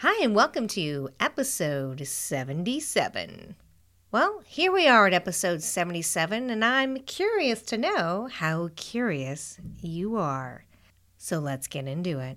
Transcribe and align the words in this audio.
Hi, 0.00 0.22
and 0.22 0.34
welcome 0.34 0.68
to 0.68 1.08
episode 1.18 2.06
77. 2.06 3.56
Well, 4.12 4.42
here 4.44 4.70
we 4.70 4.86
are 4.86 5.06
at 5.06 5.14
episode 5.14 5.62
77, 5.62 6.50
and 6.50 6.62
I'm 6.62 6.98
curious 6.98 7.62
to 7.62 7.78
know 7.78 8.28
how 8.30 8.68
curious 8.76 9.58
you 9.80 10.16
are. 10.18 10.66
So 11.16 11.38
let's 11.38 11.66
get 11.66 11.88
into 11.88 12.18
it. 12.18 12.36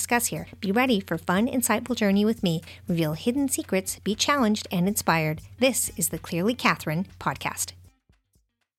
discuss 0.00 0.28
here. 0.28 0.46
Be 0.60 0.72
ready 0.72 0.98
for 0.98 1.18
fun, 1.18 1.46
insightful 1.46 1.94
journey 1.94 2.24
with 2.24 2.42
me. 2.42 2.62
Reveal 2.88 3.12
hidden 3.12 3.48
secrets, 3.48 3.98
be 3.98 4.14
challenged 4.14 4.66
and 4.72 4.88
inspired. 4.88 5.42
This 5.58 5.90
is 5.94 6.08
the 6.08 6.18
Clearly 6.18 6.54
Catherine 6.54 7.06
podcast. 7.18 7.72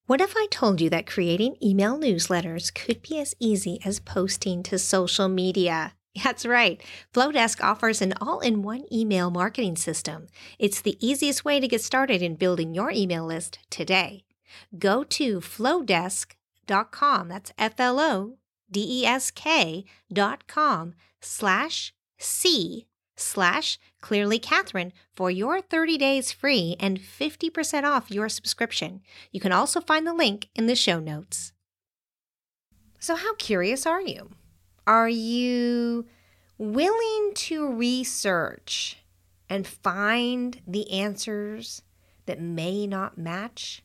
What 0.07 0.19
if 0.19 0.33
I 0.35 0.47
told 0.49 0.81
you 0.81 0.89
that 0.89 1.05
creating 1.05 1.57
email 1.61 1.95
newsletters 1.95 2.73
could 2.73 3.03
be 3.03 3.19
as 3.19 3.35
easy 3.39 3.79
as 3.85 3.99
posting 3.99 4.63
to 4.63 4.79
social 4.79 5.29
media? 5.29 5.93
That's 6.23 6.43
right. 6.43 6.81
Flodesk 7.13 7.63
offers 7.63 8.01
an 8.01 8.15
all 8.19 8.39
in 8.39 8.63
one 8.63 8.85
email 8.91 9.29
marketing 9.29 9.75
system. 9.75 10.25
It's 10.57 10.81
the 10.81 10.97
easiest 10.99 11.45
way 11.45 11.59
to 11.59 11.67
get 11.67 11.83
started 11.83 12.23
in 12.23 12.35
building 12.35 12.73
your 12.73 12.89
email 12.89 13.25
list 13.27 13.59
today. 13.69 14.23
Go 14.77 15.03
to 15.03 15.39
flodesk.com. 15.39 17.27
That's 17.27 17.53
F 17.59 17.79
L 17.79 17.99
O 17.99 18.37
D 18.71 19.01
E 19.01 19.05
S 19.05 19.29
K.com 19.29 20.95
slash 21.21 21.93
C 22.17 22.87
slash 23.15 23.79
Clearly 24.01 24.39
Catherine 24.39 24.93
for 25.13 25.29
your 25.29 25.61
30 25.61 25.97
days 25.97 26.31
free 26.31 26.75
and 26.79 26.99
50% 26.99 27.83
off 27.83 28.11
your 28.11 28.29
subscription. 28.29 29.01
You 29.31 29.39
can 29.39 29.51
also 29.51 29.79
find 29.79 30.07
the 30.07 30.13
link 30.13 30.49
in 30.55 30.65
the 30.65 30.75
show 30.75 30.99
notes. 30.99 31.53
So, 32.99 33.15
how 33.15 33.35
curious 33.35 33.85
are 33.85 34.01
you? 34.01 34.31
Are 34.85 35.09
you 35.09 36.05
willing 36.57 37.31
to 37.33 37.71
research 37.71 38.97
and 39.49 39.67
find 39.67 40.61
the 40.67 40.91
answers 40.91 41.83
that 42.25 42.39
may 42.39 42.87
not 42.87 43.17
match 43.17 43.83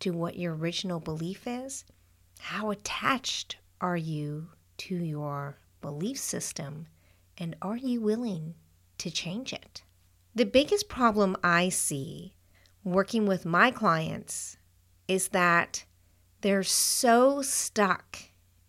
to 0.00 0.10
what 0.10 0.36
your 0.36 0.54
original 0.54 1.00
belief 1.00 1.46
is? 1.46 1.84
How 2.38 2.70
attached 2.70 3.56
are 3.80 3.96
you 3.96 4.48
to 4.78 4.94
your 4.94 5.58
belief 5.84 6.16
system 6.16 6.86
and 7.36 7.54
are 7.60 7.76
you 7.76 8.00
willing 8.00 8.54
to 8.96 9.10
change 9.10 9.52
it? 9.52 9.82
The 10.34 10.46
biggest 10.46 10.88
problem 10.88 11.36
I 11.44 11.68
see 11.68 12.32
working 12.84 13.26
with 13.26 13.44
my 13.44 13.70
clients 13.70 14.56
is 15.08 15.28
that 15.28 15.84
they're 16.40 16.62
so 16.62 17.42
stuck 17.42 18.18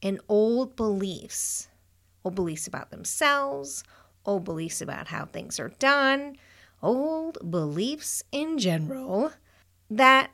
in 0.02 0.20
old 0.28 0.76
beliefs, 0.76 1.70
old 2.26 2.36
beliefs 2.36 2.68
about 2.68 2.92
themselves, 2.92 3.86
old 4.26 4.44
beliefs 4.44 4.82
about 4.82 5.08
how 5.08 5.24
things 5.24 5.58
are 5.58 5.72
done, 5.80 6.36
old 6.82 7.38
beliefs 7.50 8.24
in 8.34 8.58
general, 8.58 9.32
that 9.90 10.32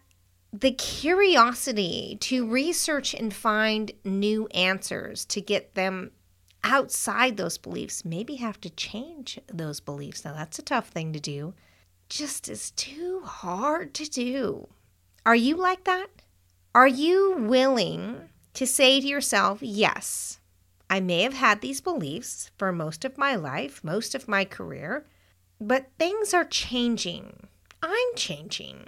the 0.52 0.72
curiosity 0.72 2.18
to 2.22 2.50
research 2.50 3.14
and 3.14 3.32
find 3.32 3.92
new 4.04 4.48
answers 4.48 5.26
to 5.26 5.42
get 5.42 5.76
them 5.76 6.10
outside 6.64 7.38
those 7.38 7.58
beliefs, 7.58 8.06
maybe 8.06 8.36
have 8.36 8.60
to 8.62 8.70
change 8.70 9.40
those 9.48 9.80
beliefs. 9.80 10.24
Now, 10.24 10.34
that's 10.34 10.60
a 10.60 10.64
tough 10.64 10.90
thing 10.90 11.14
to 11.14 11.20
do, 11.20 11.54
just 12.10 12.50
is 12.50 12.72
too 12.72 13.22
hard 13.26 13.94
to 13.96 14.06
do. 14.06 14.68
Are 15.26 15.36
you 15.36 15.56
like 15.56 15.84
that? 15.86 16.08
Are 16.74 16.88
you 16.88 17.36
willing 17.38 18.30
to 18.54 18.68
say 18.68 19.00
to 19.00 19.08
yourself, 19.08 19.60
yes, 19.62 20.40
I 20.90 21.00
may 21.00 21.24
have 21.24 21.34
had 21.34 21.62
these 21.62 21.82
beliefs 21.82 22.52
for 22.58 22.72
most 22.72 23.06
of 23.06 23.18
my 23.18 23.36
life, 23.36 23.84
most 23.84 24.14
of 24.14 24.28
my 24.28 24.46
career, 24.46 25.06
but 25.60 25.88
things 25.98 26.34
are 26.34 26.44
changing. 26.44 27.48
I'm 27.82 28.16
changing. 28.16 28.88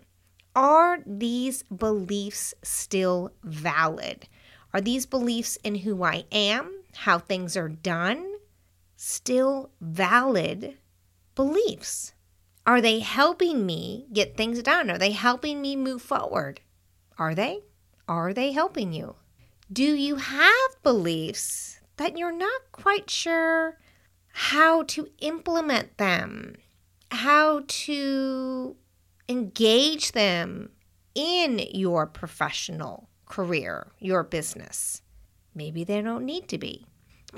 Are 0.55 0.99
these 1.05 1.63
beliefs 1.63 2.53
still 2.61 3.31
valid? 3.43 4.27
Are 4.73 4.81
these 4.81 5.05
beliefs 5.05 5.57
in 5.63 5.75
who 5.75 6.03
I 6.03 6.25
am 6.31 6.82
how 6.95 7.19
things 7.19 7.55
are 7.57 7.69
done 7.69 8.35
still 8.95 9.71
valid 9.81 10.77
beliefs? 11.35 12.13
Are 12.65 12.79
they 12.81 12.99
helping 12.99 13.65
me 13.65 14.07
get 14.13 14.37
things 14.37 14.61
done? 14.63 14.89
Are 14.89 14.97
they 14.97 15.11
helping 15.11 15.61
me 15.61 15.75
move 15.75 16.01
forward? 16.01 16.61
Are 17.17 17.35
they? 17.35 17.63
Are 18.07 18.33
they 18.33 18.51
helping 18.51 18.93
you? 18.93 19.15
Do 19.71 19.83
you 19.83 20.15
have 20.15 20.83
beliefs 20.83 21.79
that 21.97 22.17
you're 22.17 22.31
not 22.31 22.71
quite 22.71 23.09
sure 23.09 23.79
how 24.31 24.83
to 24.83 25.09
implement 25.19 25.97
them, 25.97 26.55
how 27.11 27.63
to 27.67 28.75
engage 29.29 30.11
them 30.13 30.69
in 31.15 31.59
your 31.71 32.07
professional 32.07 33.09
career, 33.25 33.91
your 33.99 34.23
business? 34.23 35.01
Maybe 35.55 35.83
they 35.83 36.01
don't 36.01 36.25
need 36.25 36.47
to 36.49 36.57
be. 36.57 36.85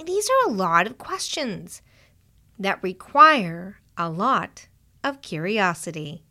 These 0.04 0.30
are 0.30 0.50
a 0.50 0.54
lot 0.54 0.88
of 0.88 0.98
questions 0.98 1.82
that 2.60 2.84
require 2.84 3.80
a 3.98 4.10
lot 4.10 4.68
of 5.04 5.22
curiosity. 5.22 6.24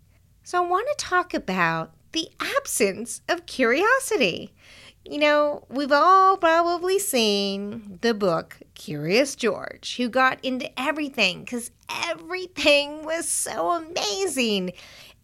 So, 0.43 0.63
I 0.63 0.69
want 0.69 0.87
to 0.89 1.05
talk 1.05 1.33
about 1.33 1.95
the 2.13 2.29
absence 2.59 3.23
of 3.29 3.47
curiosity. 3.47 4.55
You 5.05 5.19
know, 5.19 5.67
we've 5.69 5.93
all 5.93 6.39
probably 6.39 6.99
seen 6.99 7.99
the 8.01 8.15
book 8.15 8.59
Curious 8.75 9.35
George, 9.35 9.97
who 9.97 10.09
got 10.09 10.43
into 10.43 10.71
everything 10.81 11.41
because 11.41 11.71
everything 12.07 13.05
was 13.05 13.29
so 13.29 13.73
amazing. 13.73 14.73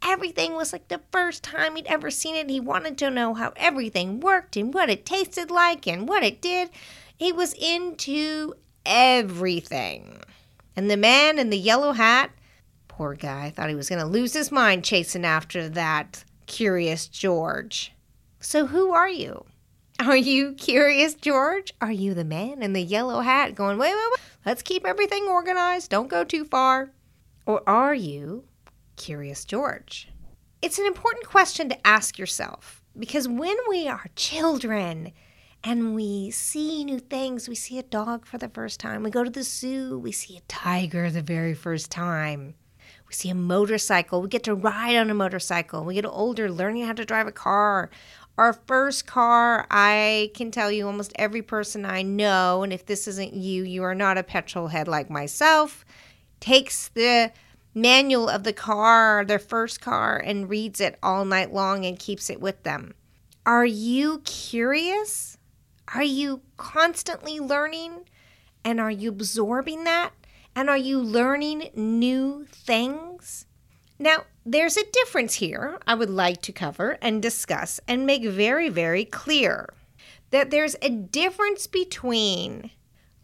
Everything 0.03 0.55
was 0.55 0.73
like 0.73 0.89
the 0.89 1.01
first 1.13 1.43
time 1.43 1.77
he'd 1.77 1.87
ever 1.87 2.11
seen 2.11 2.35
it. 2.35 2.49
He 2.51 2.61
wanted 2.61 2.97
to 2.99 3.11
know 3.11 3.35
how 3.35 3.53
everything 3.57 4.21
worked 4.21 4.57
and 4.57 4.73
what 4.73 4.91
it 4.91 5.05
tasted 5.05 5.51
like 5.51 5.87
and 5.87 6.09
what 6.09 6.23
it 6.23 6.41
did. 6.41 6.71
He 7.17 7.33
was 7.33 7.53
into 7.55 8.55
everything. 8.87 10.21
And 10.75 10.91
the 10.91 10.97
man 10.97 11.39
in 11.39 11.51
the 11.51 11.59
yellow 11.59 11.93
hat, 11.93 12.31
poor 12.89 13.15
guy, 13.15 13.51
thought 13.51 13.69
he 13.69 13.75
was 13.75 13.89
going 13.89 14.01
to 14.01 14.07
lose 14.07 14.33
his 14.33 14.51
mind 14.51 14.85
chasing 14.85 15.25
after 15.25 15.69
that 15.69 16.25
curious 16.47 17.07
George. 17.07 17.93
So, 18.41 18.67
who 18.67 18.93
are 18.93 19.09
you? 19.09 19.45
Are 20.01 20.17
you 20.17 20.55
curious 20.55 21.15
George? 21.15 21.75
Are 21.83 21.93
you 21.93 22.15
the 22.15 22.25
man 22.25 22.63
in 22.63 22.73
the 22.73 22.83
yellow 22.83 23.21
hat 23.21 23.55
going, 23.55 23.77
wait, 23.77 23.93
wait, 23.93 24.11
wait, 24.13 24.21
let's 24.47 24.63
keep 24.63 24.87
everything 24.87 25.25
organized, 25.25 25.91
don't 25.91 26.09
go 26.09 26.25
too 26.25 26.47
far? 26.47 26.91
Or 27.45 27.63
are 27.69 27.95
you 27.95 28.45
Curious 29.01 29.47
George? 29.47 30.09
It's 30.61 30.79
an 30.79 30.85
important 30.85 31.27
question 31.27 31.71
to 31.71 31.87
ask 31.87 32.19
yourself 32.19 32.85
because 32.99 33.27
when 33.27 33.57
we 33.67 33.89
are 33.89 34.05
children 34.15 35.13
and 35.65 35.95
we 35.95 36.31
see 36.31 36.85
new 36.85 36.99
things, 36.99 37.49
we 37.49 37.55
see 37.55 37.79
a 37.79 37.83
dog 37.83 38.27
for 38.27 38.37
the 38.37 38.51
first 38.51 38.79
time, 38.79 39.03
we 39.03 39.09
go 39.09 39.25
to 39.25 39.31
the 39.31 39.43
zoo, 39.43 39.99
we 39.99 40.13
see 40.13 40.37
a 40.37 40.43
tiger 40.49 41.09
the 41.09 41.23
very 41.23 41.55
first 41.55 41.91
time. 41.91 42.57
We 43.09 43.15
see 43.15 43.31
a 43.31 43.35
motorcycle. 43.35 44.21
We 44.21 44.29
get 44.29 44.45
to 44.45 44.55
ride 44.55 44.97
on 44.97 45.09
a 45.09 45.15
motorcycle. 45.15 45.83
We 45.83 45.95
get 45.95 46.05
older 46.05 46.51
learning 46.51 46.85
how 46.85 46.93
to 46.93 47.07
drive 47.07 47.27
a 47.27 47.33
car. 47.33 47.89
Our 48.37 48.53
first 48.53 49.07
car, 49.07 49.67
I 49.71 50.31
can 50.35 50.51
tell 50.51 50.71
you 50.71 50.87
almost 50.87 51.15
every 51.17 51.41
person 51.41 51.87
I 51.87 52.03
know, 52.03 52.63
and 52.63 52.71
if 52.71 52.85
this 52.85 53.09
isn't 53.09 53.33
you, 53.33 53.65
you 53.65 53.83
are 53.83 53.95
not 53.95 54.19
a 54.19 54.23
petrol 54.23 54.69
head 54.69 54.89
like 54.89 55.09
myself, 55.09 55.87
takes 56.39 56.89
the 56.89 57.33
manual 57.75 58.29
of 58.29 58.45
the 58.45 58.53
car, 58.53 59.25
their 59.25 59.39
first 59.39 59.81
car, 59.81 60.17
and 60.17 60.49
reads 60.49 60.81
it 60.81 60.99
all 61.03 61.25
night 61.25 61.53
long 61.53 61.85
and 61.85 61.99
keeps 61.99 62.31
it 62.31 62.41
with 62.41 62.63
them. 62.63 62.95
Are 63.47 63.67
you 63.67 64.21
curious? 64.25 65.39
Are 65.95 66.03
you 66.03 66.43
constantly 66.57 67.41
learning? 67.41 68.09
And 68.65 68.81
are 68.81 68.91
you 68.91 69.09
absorbing 69.09 69.85
that? 69.85 70.11
And 70.55 70.69
are 70.69 70.77
you 70.77 71.01
learning 71.01 71.71
new 71.75 72.47
things? 72.51 73.47
Now, 73.99 74.25
there's 74.45 74.77
a 74.77 74.91
difference 74.93 75.35
here 75.35 75.79
I 75.87 75.95
would 75.95 76.11
like 76.11 76.43
to 76.43 76.53
cover 76.53 76.99
and 77.03 77.23
discuss 77.23 77.81
and 77.87 78.07
make 78.07 78.25
very, 78.25 78.69
very 78.69 79.05
clear 79.05 79.75
that 80.31 80.51
there's 80.51 80.77
a 80.81 80.91
difference 80.91 81.67
between 81.67 82.71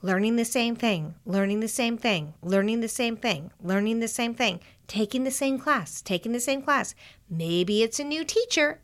learning 0.06 0.36
the 0.36 0.44
same 0.44 0.76
thing, 0.76 1.16
learning 1.24 1.58
the 1.58 1.66
same 1.66 1.98
thing, 1.98 2.32
learning 2.40 2.80
the 2.80 2.88
same 2.88 3.16
thing, 3.16 3.50
learning 3.60 3.98
the 3.98 4.06
same 4.06 4.32
thing, 4.34 4.60
taking 4.86 5.24
the 5.24 5.30
same 5.32 5.58
class, 5.58 6.00
taking 6.00 6.30
the 6.30 6.38
same 6.38 6.62
class. 6.62 6.94
Maybe 7.28 7.82
it's 7.82 7.98
a 7.98 8.04
new 8.04 8.22
teacher. 8.22 8.78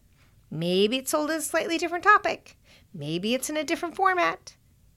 Maybe 0.50 0.96
it's 0.96 1.12
sold 1.12 1.30
as 1.30 1.44
a 1.44 1.48
slightly 1.48 1.78
different 1.78 2.02
topic. 2.02 2.58
Maybe 2.92 3.34
it's 3.34 3.48
in 3.48 3.56
a 3.56 3.62
different 3.62 3.94
format. 3.94 4.56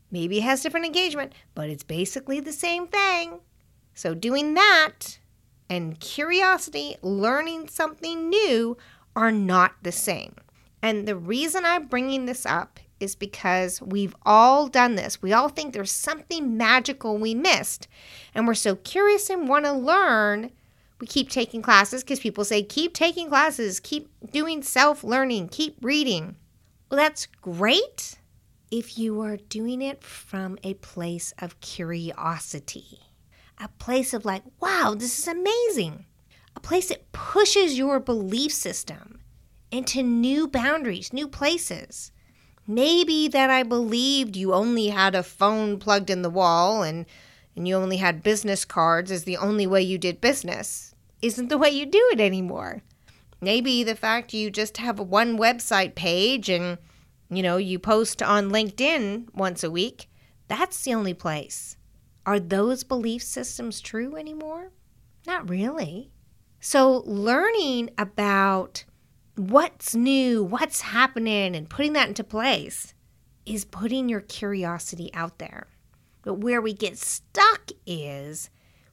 Maybe 0.10 0.40
it 0.40 0.44
has 0.46 0.64
different 0.64 0.88
engagement, 0.88 1.32
but 1.54 1.70
it's 1.70 1.84
basically 1.84 2.40
the 2.40 2.52
same 2.52 2.88
thing. 2.88 3.42
So, 3.94 4.16
doing 4.16 4.56
that 4.56 5.20
and 5.70 6.00
curiosity, 6.00 6.96
learning 7.04 7.68
something 7.68 8.30
new, 8.30 8.78
are 9.16 9.32
not 9.32 9.76
the 9.84 9.92
same. 9.92 10.34
And 10.82 11.08
the 11.08 11.16
reason 11.16 11.66
I'm 11.66 11.86
bringing 11.86 12.26
this 12.26 12.48
up 12.48 12.80
is 13.06 13.16
because 13.16 13.82
we've 13.82 14.16
all 14.26 14.68
done 14.68 14.96
this. 14.96 15.22
We 15.22 15.32
all 15.32 15.48
think 15.48 15.74
there's 15.74 15.92
something 15.92 16.58
magical 16.58 17.18
we 17.18 17.34
missed. 17.34 17.88
And 18.34 18.46
we're 18.46 18.54
so 18.56 18.76
curious 18.76 19.30
and 19.30 19.48
want 19.48 19.64
to 19.64 19.72
learn. 19.72 20.52
We 21.00 21.08
keep 21.08 21.30
taking 21.30 21.62
classes 21.62 22.04
because 22.04 22.20
people 22.20 22.44
say, 22.44 22.64
keep 22.64 22.94
taking 22.94 23.30
classes, 23.30 23.80
keep 23.80 24.10
doing 24.32 24.62
self 24.62 25.04
learning, 25.04 25.50
keep 25.50 25.78
reading. 25.82 26.36
Well, 26.90 26.98
that's 26.98 27.26
great 27.26 28.18
if 28.72 28.98
you 28.98 29.22
are 29.22 29.38
doing 29.38 29.82
it 29.82 30.04
from 30.04 30.58
a 30.64 30.74
place 30.76 31.34
of 31.40 31.60
curiosity, 31.62 33.00
a 33.58 33.70
place 33.80 34.14
of 34.14 34.26
like, 34.26 34.44
wow, 34.60 34.96
this 34.98 35.18
is 35.20 35.28
amazing, 35.28 36.06
a 36.56 36.60
place 36.60 36.90
that 36.90 37.12
pushes 37.12 37.78
your 37.78 38.00
belief 38.00 38.52
system 38.52 39.22
into 39.72 40.02
new 40.04 40.48
boundaries, 40.48 41.12
new 41.12 41.28
places. 41.28 42.12
Maybe 42.68 43.28
that 43.28 43.50
I 43.50 43.64
believed 43.64 44.36
you 44.36 44.54
only 44.54 44.88
had 44.88 45.16
a 45.16 45.24
phone 45.24 45.78
plugged 45.80 46.10
in 46.10 46.22
the 46.22 46.30
wall 46.30 46.84
and, 46.84 47.06
and 47.56 47.68
you 47.68 47.76
only 47.76 47.98
had 47.98 48.24
business 48.24 48.66
cards 48.66 49.12
as 49.12 49.24
the 49.24 49.38
only 49.38 49.68
way 49.68 49.82
you 49.82 49.98
did 49.98 50.22
business 50.22 50.96
isn't 51.22 51.50
the 51.50 51.58
way 51.58 51.70
you 51.70 51.86
do 51.86 52.10
it 52.12 52.20
anymore. 52.20 52.82
Maybe 53.42 53.84
the 53.84 53.96
fact 53.96 54.34
you 54.34 54.50
just 54.50 54.78
have 54.78 55.00
one 55.00 55.38
website 55.38 55.96
page 55.96 56.50
and 56.50 56.78
you 57.30 57.42
know, 57.42 57.58
you 57.58 57.80
post 57.80 58.22
on 58.22 58.52
LinkedIn 58.52 59.34
once 59.34 59.64
a 59.64 59.72
week, 59.72 60.08
that's 60.48 60.84
the 60.84 60.94
only 60.94 61.14
place. 61.14 61.78
Are 62.26 62.40
those 62.40 62.84
belief 62.84 63.24
systems 63.24 63.82
true 63.82 64.16
anymore? 64.16 64.72
Not 65.26 65.50
really. 65.50 66.12
So, 66.60 67.04
learning 67.06 67.92
about 67.98 68.86
what's 69.36 69.96
new, 69.96 70.44
what's 70.44 70.82
happening, 70.82 71.56
and 71.56 71.70
putting 71.70 71.94
that 71.94 72.08
into 72.08 72.24
place 72.24 72.94
is 73.46 73.66
putting 73.66 74.10
your 74.10 74.22
curiosity 74.22 75.10
out 75.14 75.38
there. 75.40 75.68
But 76.24 76.36
where 76.36 76.62
we 76.62 76.74
get 76.74 76.98
stuck 76.98 77.70
is 77.86 78.50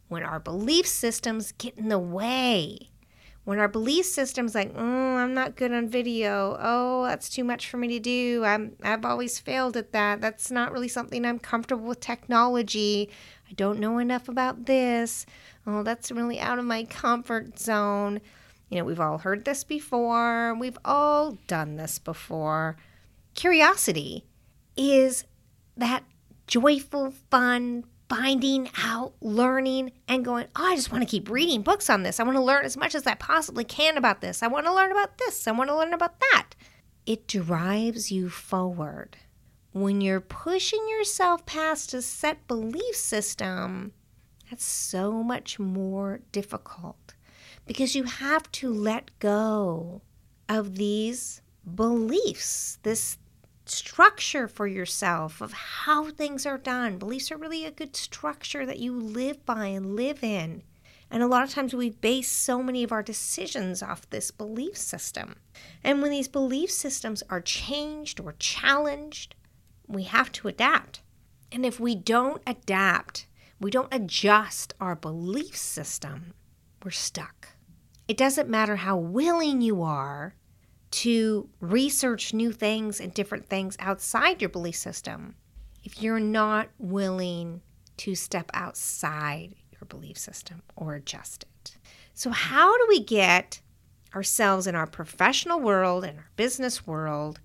when 0.09 0.23
our 0.23 0.39
belief 0.39 0.87
systems 0.87 1.53
get 1.53 1.79
in 1.79 1.89
the 1.89 1.99
way. 1.99 2.91
When 3.45 3.59
our 3.59 3.67
belief 3.67 4.05
system's 4.07 4.55
like, 4.55 4.73
oh, 4.77 5.17
I'm 5.17 5.35
not 5.35 5.57
good 5.57 5.73
on 5.73 5.89
video. 5.89 6.57
Oh, 6.61 7.05
that's 7.07 7.29
too 7.29 7.43
much 7.43 7.69
for 7.69 7.77
me 7.77 7.89
to 7.89 7.99
do. 7.99 8.45
I'm, 8.45 8.77
I've 8.85 9.05
always 9.05 9.41
failed 9.41 9.77
at 9.77 9.93
that. 9.93 10.21
That's 10.21 10.51
not 10.51 10.71
really 10.71 10.87
something 10.87 11.25
I'm 11.25 11.41
comfortable 11.41 11.87
with 11.87 11.99
technology. 11.99 13.11
I 13.51 13.55
don't 13.55 13.81
know 13.81 13.99
enough 13.99 14.29
about 14.29 14.67
this. 14.67 15.27
Oh, 15.67 15.83
that's 15.83 16.13
really 16.13 16.39
out 16.39 16.61
of 16.61 16.65
my 16.67 16.85
comfort 16.85 17.59
zone. 17.59 18.21
You 18.73 18.79
know, 18.79 18.85
we've 18.85 19.01
all 19.01 19.19
heard 19.19 19.45
this 19.45 19.65
before, 19.65 20.55
we've 20.55 20.79
all 20.83 21.33
done 21.47 21.77
this 21.77 21.99
before. 21.99 22.79
Curiosity 23.35 24.25
is 24.79 25.27
that 25.77 26.05
joyful, 26.47 27.11
fun, 27.31 27.85
finding 28.09 28.71
out, 28.79 29.13
learning, 29.21 29.93
and 30.09 30.25
going, 30.25 30.47
oh, 30.57 30.65
I 30.65 30.75
just 30.75 30.91
want 30.91 31.03
to 31.03 31.11
keep 31.11 31.29
reading 31.29 31.61
books 31.61 31.91
on 31.91 32.03
this. 32.03 32.19
I 32.19 32.23
want 32.23 32.37
to 32.37 32.43
learn 32.43 32.65
as 32.65 32.79
much 32.79 32.95
as 32.95 33.07
I 33.07 33.13
possibly 33.13 33.65
can 33.65 33.99
about 33.99 34.23
this. 34.23 34.43
I 34.43 34.47
want 34.47 34.65
to 34.65 34.75
learn 34.75 34.91
about 34.91 35.19
this. 35.19 35.47
I 35.47 35.53
want 35.53 35.69
to 35.69 35.77
learn 35.77 35.93
about 35.93 36.19
that. 36.33 36.55
It 37.05 37.29
drives 37.29 38.11
you 38.11 38.31
forward. 38.31 39.19
When 39.73 40.01
you're 40.01 40.19
pushing 40.23 40.89
yourself 40.89 41.45
past 41.45 41.93
a 41.93 42.01
set 42.01 42.49
belief 42.49 42.97
system, 42.97 43.93
that's 44.49 44.65
so 44.65 45.23
much 45.23 45.59
more 45.59 46.21
difficult 46.33 47.17
because 47.67 47.95
you 47.95 48.05
have 48.05 48.51
to 48.53 48.73
let 48.73 49.19
go 49.19 50.03
of 50.49 50.77
these 50.77 51.41
beliefs, 51.75 52.79
this 52.83 53.19
structure 53.65 54.49
for 54.49 54.67
yourself 54.67 55.41
of 55.41 55.53
how 55.53 56.11
things 56.11 56.45
are 56.45 56.59
done. 56.59 56.99
Beliefs 56.99 57.31
are 57.31 57.37
really 57.37 57.65
a 57.65 57.71
good 57.71 57.97
structure 57.97 58.67
that 58.67 58.79
you 58.79 58.99
live 58.99 59.45
by 59.47 59.67
and 59.67 59.97
live 59.97 60.23
in. 60.23 60.63
And 61.11 61.23
a 61.23 61.27
lot 61.27 61.45
of 61.45 61.51
times 61.51 61.75
we 61.75 61.91
base 61.91 62.31
so 62.31 62.63
many 62.63 62.83
of 62.83 62.91
our 62.91 63.03
decisions 63.03 63.83
off 63.83 64.09
this 64.09 64.31
belief 64.31 64.77
system. 64.77 65.37
And 65.85 66.01
when 66.01 66.11
these 66.11 66.29
belief 66.29 66.71
systems 66.71 67.23
are 67.29 67.41
changed 67.41 68.19
or 68.19 68.35
challenged, 68.39 69.35
we 69.87 70.05
have 70.05 70.33
to 70.33 70.49
adapt. 70.49 71.03
And 71.53 71.67
if 71.67 71.79
we 71.79 71.95
don't 71.95 72.43
adapt, 72.47 73.27
we 73.61 73.71
don't 73.71 73.93
adjust 73.93 74.73
our 74.81 74.97
belief 74.97 75.55
system, 75.57 76.33
we're 76.83 76.91
stuck. 76.91 77.49
It 78.13 78.19
doesn't 78.19 78.51
matter 78.51 78.77
how 78.77 78.99
willing 78.99 79.63
you 79.63 79.81
are 79.81 80.35
to 80.91 81.49
research 81.61 82.35
new 82.35 82.53
things 82.53 83.01
and 83.01 83.15
different 83.15 83.49
things 83.49 83.75
outside 83.81 84.43
your 84.43 84.51
belief 84.51 84.77
system 84.77 85.35
if 85.83 86.03
you're 86.03 86.21
not 86.21 86.69
willing 86.79 87.63
to 87.97 88.15
step 88.15 88.51
outside 88.53 89.55
your 89.71 89.87
belief 89.89 90.19
system 90.19 90.61
or 90.77 90.95
adjust 90.95 91.45
it. 91.45 91.79
So, 92.13 92.29
how 92.29 92.77
do 92.77 92.85
we 92.87 93.03
get 93.03 93.63
ourselves 94.15 94.67
in 94.67 94.75
our 94.75 94.87
professional 94.87 95.59
world 95.59 96.05
and 96.05 96.19
our 96.19 96.31
business 96.37 96.87
world 96.87 97.41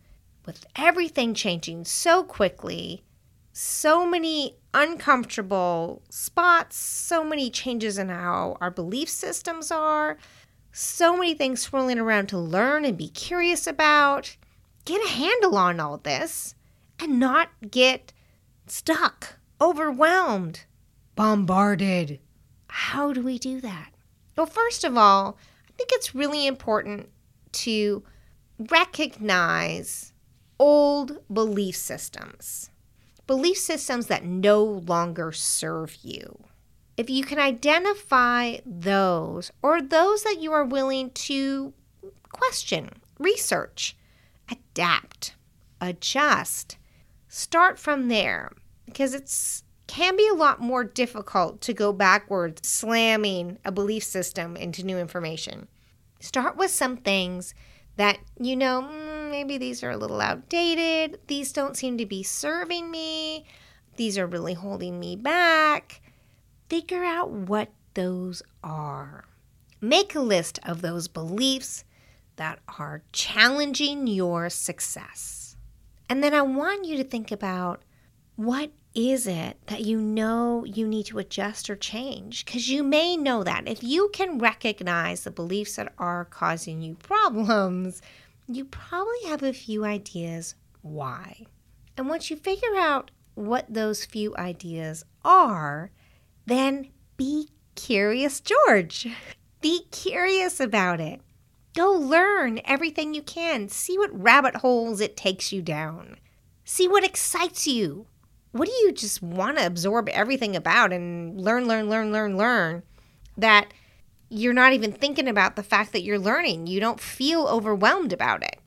with 0.46 0.66
everything 0.76 1.34
changing 1.34 1.86
so 1.86 2.24
quickly? 2.24 3.06
So 3.54 4.06
many 4.06 4.58
uncomfortable 4.74 6.02
spots, 6.10 6.76
so 6.76 7.24
many 7.24 7.50
changes 7.50 7.98
in 7.98 8.10
how 8.10 8.58
our 8.60 8.70
belief 8.70 9.08
systems 9.08 9.72
are, 9.72 10.18
so 10.78 11.18
many 11.18 11.34
things 11.34 11.62
swirling 11.62 11.98
around 11.98 12.28
to 12.28 12.38
learn 12.38 12.86
and 12.86 12.96
be 12.96 13.10
curious 13.10 13.66
about. 13.66 14.38
Get 14.86 15.04
a 15.04 15.10
handle 15.10 15.58
on 15.58 15.80
all 15.80 15.98
this 15.98 16.54
and 17.00 17.20
not 17.20 17.50
get 17.72 18.14
stuck, 18.68 19.40
overwhelmed, 19.60 20.66
bombarded. 21.16 22.20
How 22.68 23.12
do 23.12 23.22
we 23.22 23.40
do 23.40 23.60
that? 23.62 23.92
Well, 24.36 24.46
first 24.46 24.84
of 24.84 24.96
all, 24.96 25.40
I 25.68 25.72
think 25.72 25.90
it's 25.94 26.14
really 26.14 26.46
important 26.46 27.10
to 27.54 28.04
recognize 28.60 30.14
old 30.60 31.18
belief 31.34 31.76
systems, 31.76 32.70
belief 33.26 33.58
systems 33.58 34.08
that 34.08 34.26
no 34.26 34.64
longer 34.64 35.32
serve 35.32 35.98
you 36.04 36.46
if 36.98 37.12
you 37.12 37.24
can 37.24 37.38
identify 37.38 38.58
those 38.66 39.52
or 39.62 39.82
those 39.82 40.24
that 40.24 40.42
you 40.42 40.52
are 40.52 40.66
willing 40.66 41.12
to 41.12 41.74
question, 42.32 42.90
research, 43.20 43.96
adapt, 44.52 45.36
adjust, 45.80 46.78
start 47.28 47.78
from 47.78 48.08
there. 48.08 48.52
Because 48.86 49.14
it's 49.14 49.64
can 49.86 50.18
be 50.18 50.28
a 50.28 50.34
lot 50.34 50.60
more 50.60 50.84
difficult 50.84 51.62
to 51.62 51.74
go 51.74 51.94
backwards 51.94 52.68
slamming 52.68 53.58
a 53.64 53.72
belief 53.72 54.04
system 54.04 54.58
into 54.58 54.84
new 54.84 54.98
information. 54.98 55.68
Start 56.20 56.58
with 56.58 56.72
some 56.72 56.98
things 56.98 57.54
that 57.96 58.18
you 58.40 58.56
know, 58.56 58.82
mm, 58.82 59.32
maybe 59.32 59.58
these 59.58 59.84
are 59.84 59.92
a 59.92 59.98
little 59.98 60.20
outdated, 60.20 61.20
these 61.28 61.54
don't 61.54 61.78
seem 61.78 61.98
to 61.98 62.06
be 62.06 62.22
serving 62.22 62.92
me, 62.92 63.46
these 63.96 64.18
are 64.18 64.28
really 64.28 64.56
holding 64.56 65.00
me 65.00 65.16
back 65.16 66.02
figure 66.70 67.04
out 67.04 67.32
what 67.32 67.70
those 67.94 68.44
are. 68.64 69.26
Make 69.82 70.16
a 70.16 70.20
list 70.20 70.60
of 70.64 70.82
those 70.82 71.08
beliefs 71.08 71.84
that 72.36 72.60
are 72.78 73.04
challenging 73.12 74.08
your 74.08 74.50
success. 74.50 75.56
And 76.10 76.24
then 76.24 76.34
I 76.34 76.42
want 76.42 76.86
you 76.86 76.98
to 76.98 77.04
think 77.04 77.32
about 77.32 77.82
what 78.36 78.72
is 78.94 79.28
it 79.28 79.58
that 79.68 79.82
you 79.82 80.00
know 80.00 80.64
you 80.64 80.88
need 80.88 81.06
to 81.08 81.20
adjust 81.20 81.70
or 81.70 81.76
change? 81.76 82.46
Because 82.46 82.70
you 82.70 82.84
may 82.84 83.18
know 83.18 83.44
that. 83.44 83.68
If 83.68 83.84
you 83.84 84.10
can 84.14 84.40
recognize 84.40 85.24
the 85.24 85.32
beliefs 85.32 85.76
that 85.76 85.94
are 85.98 86.26
causing 86.26 86.82
you 86.82 86.96
problems, 86.96 88.02
you 88.48 88.66
probably 88.66 89.24
have 89.26 89.44
a 89.44 89.54
few 89.54 89.84
ideas 89.86 90.56
why. 90.82 91.46
And 91.98 92.08
once 92.08 92.30
you 92.30 92.38
figure 92.38 92.76
out 92.76 93.12
what 93.36 93.66
those 93.72 94.06
few 94.06 94.36
ideas 94.38 95.04
are, 95.24 95.92
then 96.48 96.88
be 97.18 97.50
curious, 97.76 98.42
George. 98.42 99.08
Be 99.62 99.86
curious 99.92 100.60
about 100.60 101.00
it. 101.00 101.22
Go 101.76 101.92
learn 101.92 102.60
everything 102.66 103.14
you 103.14 103.22
can. 103.22 103.70
See 103.70 103.98
what 103.98 104.20
rabbit 104.20 104.56
holes 104.56 105.00
it 105.00 105.16
takes 105.16 105.52
you 105.52 105.62
down. 105.62 106.18
See 106.66 106.88
what 106.88 107.04
excites 107.04 107.68
you. 107.68 108.08
what 108.52 108.68
do 108.68 108.74
you 108.74 108.92
just 108.92 109.22
want 109.22 109.58
to 109.58 109.66
absorb 109.66 110.10
everything 110.10 110.56
about 110.56 110.92
and 110.92 111.40
learn, 111.40 111.68
learn, 111.68 111.90
learn, 111.90 112.12
learn, 112.12 112.38
learn 112.38 112.84
that 113.38 113.72
you're 114.30 114.54
not 114.54 114.74
even 114.74 114.92
thinking 114.92 115.28
about 115.28 115.56
the 115.56 115.64
fact 115.64 115.92
that 115.92 116.02
you're 116.02 116.18
learning? 116.18 116.66
You 116.66 116.80
don't 116.80 117.00
feel 117.00 117.46
overwhelmed 117.48 118.14
about 118.14 118.42
it. 118.42 118.60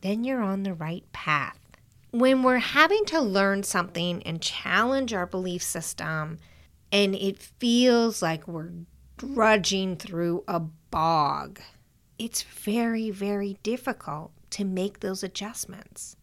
Then 0.00 0.24
you're 0.24 0.42
on 0.42 0.62
the 0.62 0.72
right 0.72 1.04
path. 1.12 1.58
When 2.10 2.42
we're 2.42 2.58
having 2.58 3.04
to 3.06 3.20
learn 3.20 3.64
something 3.64 4.22
and 4.22 4.40
challenge 4.40 5.12
our 5.12 5.26
belief 5.26 5.62
system, 5.62 6.38
and 6.94 7.16
it 7.16 7.36
feels 7.38 8.22
like 8.22 8.46
we're 8.46 8.70
drudging 9.16 9.96
through 9.96 10.44
a 10.46 10.60
bog, 10.60 11.58
it's 12.20 12.42
very, 12.42 13.10
very 13.10 13.58
difficult 13.64 14.30
to 14.50 14.64
make 14.64 15.00
those 15.00 15.24
adjustments 15.24 16.14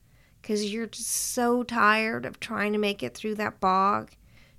because 0.41 0.71
you're 0.71 0.87
just 0.87 1.09
so 1.09 1.61
tired 1.63 2.25
of 2.25 2.39
trying 2.39 2.71
to 2.71 2.79
make 2.79 3.03
it 3.03 3.13
through 3.13 3.35
that 3.35 3.59
bog. 3.59 4.11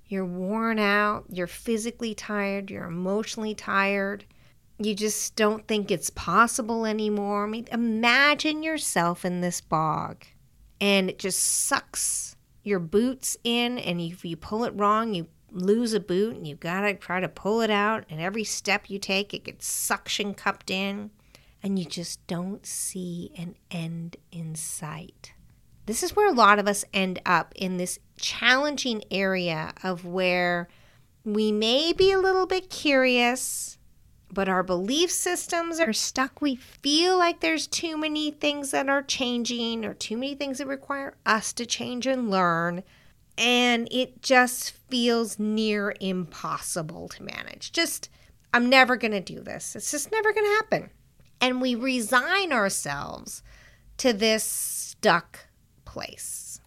You're 0.05 0.23
worn 0.23 0.77
out, 0.77 1.25
you're 1.29 1.47
physically 1.47 2.13
tired, 2.13 2.69
you're 2.69 2.85
emotionally 2.85 3.55
tired. 3.55 4.23
You 4.77 4.93
just 4.93 5.35
don't 5.35 5.67
think 5.67 5.89
it's 5.89 6.11
possible 6.11 6.85
anymore. 6.85 7.45
I 7.45 7.47
mean, 7.47 7.67
imagine 7.71 8.61
yourself 8.61 9.25
in 9.25 9.41
this 9.41 9.61
bog 9.61 10.25
and 10.79 11.09
it 11.09 11.17
just 11.17 11.41
sucks 11.41 12.35
your 12.63 12.79
boots 12.79 13.35
in, 13.43 13.77
and 13.77 13.99
if 13.99 14.23
you 14.23 14.37
pull 14.37 14.63
it 14.63 14.73
wrong, 14.75 15.13
you 15.13 15.27
lose 15.53 15.93
a 15.93 15.99
boot 15.99 16.35
and 16.35 16.47
you 16.47 16.55
gotta 16.55 16.93
try 16.93 17.19
to 17.19 17.29
pull 17.29 17.61
it 17.61 17.69
out. 17.69 18.05
And 18.09 18.19
every 18.19 18.43
step 18.43 18.89
you 18.89 18.99
take, 18.99 19.33
it 19.33 19.45
gets 19.45 19.67
suction 19.67 20.33
cupped 20.33 20.69
in, 20.71 21.11
and 21.61 21.79
you 21.79 21.85
just 21.85 22.25
don't 22.27 22.65
see 22.65 23.31
an 23.37 23.55
end 23.71 24.17
in 24.31 24.55
sight. 24.55 25.33
This 25.85 26.01
is 26.01 26.15
where 26.15 26.29
a 26.29 26.33
lot 26.33 26.59
of 26.59 26.67
us 26.67 26.85
end 26.93 27.21
up 27.25 27.53
in 27.55 27.77
this 27.77 27.99
challenging 28.17 29.03
area 29.11 29.73
of 29.83 30.05
where 30.05 30.69
we 31.25 31.51
may 31.51 31.93
be 31.93 32.11
a 32.11 32.19
little 32.19 32.45
bit 32.45 32.69
curious, 32.69 33.77
but 34.31 34.49
our 34.49 34.63
belief 34.63 35.11
systems 35.11 35.79
are 35.79 35.93
stuck. 35.93 36.41
We 36.41 36.55
feel 36.55 37.17
like 37.17 37.39
there's 37.39 37.67
too 37.67 37.97
many 37.97 38.31
things 38.31 38.71
that 38.71 38.89
are 38.89 39.03
changing 39.03 39.85
or 39.85 39.93
too 39.93 40.17
many 40.17 40.35
things 40.35 40.57
that 40.57 40.67
require 40.67 41.15
us 41.25 41.53
to 41.53 41.65
change 41.65 42.07
and 42.07 42.31
learn. 42.31 42.83
And 43.37 43.87
it 43.91 44.21
just 44.21 44.71
feels 44.71 45.39
near 45.39 45.93
impossible 45.99 47.09
to 47.09 47.23
manage. 47.23 47.71
Just, 47.71 48.09
I'm 48.53 48.69
never 48.69 48.95
going 48.95 49.11
to 49.11 49.21
do 49.21 49.41
this. 49.41 49.75
It's 49.75 49.91
just 49.91 50.11
never 50.11 50.31
going 50.33 50.45
to 50.45 50.55
happen. 50.55 50.89
And 51.41 51.61
we 51.61 51.75
resign 51.75 52.53
ourselves 52.53 53.41
to 53.97 54.13
this 54.13 54.43
stuck 54.43 55.47
place. 55.85 56.61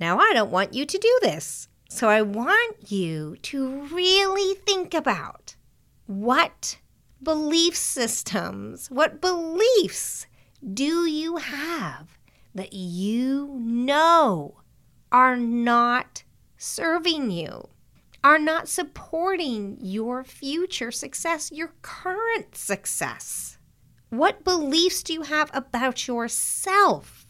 Now, 0.00 0.18
I 0.18 0.32
don't 0.32 0.50
want 0.50 0.74
you 0.74 0.86
to 0.86 0.98
do 0.98 1.18
this. 1.22 1.68
So, 1.88 2.08
I 2.08 2.22
want 2.22 2.90
you 2.90 3.36
to 3.42 3.82
really 3.86 4.54
think 4.54 4.92
about 4.92 5.54
what 6.06 6.78
belief 7.22 7.76
systems, 7.76 8.90
what 8.90 9.20
beliefs 9.20 10.26
do 10.74 11.06
you 11.06 11.36
have 11.36 12.18
that 12.54 12.72
you 12.72 13.58
know 13.60 14.56
are 15.12 15.36
not 15.36 16.24
serving 16.56 17.30
you, 17.30 17.68
are 18.24 18.38
not 18.38 18.68
supporting 18.68 19.78
your 19.80 20.24
future 20.24 20.90
success, 20.90 21.52
your 21.52 21.74
current 21.82 22.56
success? 22.56 23.58
What 24.10 24.44
beliefs 24.44 25.02
do 25.02 25.12
you 25.12 25.22
have 25.22 25.50
about 25.52 26.06
yourself? 26.06 27.26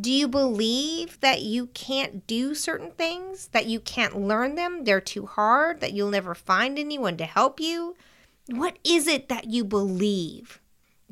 Do 0.00 0.10
you 0.10 0.26
believe 0.26 1.20
that 1.20 1.42
you 1.42 1.68
can't 1.68 2.26
do 2.26 2.54
certain 2.54 2.90
things, 2.90 3.48
that 3.48 3.66
you 3.66 3.78
can't 3.78 4.20
learn 4.20 4.56
them, 4.56 4.84
they're 4.84 5.00
too 5.00 5.26
hard, 5.26 5.80
that 5.80 5.92
you'll 5.92 6.10
never 6.10 6.34
find 6.34 6.78
anyone 6.78 7.16
to 7.18 7.24
help 7.24 7.60
you? 7.60 7.94
What 8.46 8.78
is 8.82 9.06
it 9.06 9.28
that 9.28 9.46
you 9.46 9.64
believe? 9.64 10.60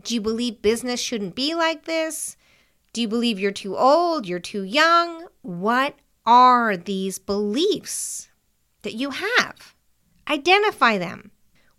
Do 0.03 0.15
you 0.15 0.21
believe 0.21 0.63
business 0.63 1.01
shouldn't 1.01 1.35
be 1.35 1.55
like 1.55 1.85
this? 1.85 2.37
Do 2.93 3.01
you 3.01 3.09
believe 3.09 3.39
you're 3.39 3.53
too 3.53 3.77
old, 3.77 4.27
you're 4.27 4.39
too 4.39 4.65
young? 4.65 5.29
What 5.41 5.95
are 6.27 6.77
these 6.77 7.19
beliefs 7.19 8.29
that 8.83 8.95
you 8.95 9.11
have? 9.11 9.75
Identify 10.29 10.99
them. 10.99 11.31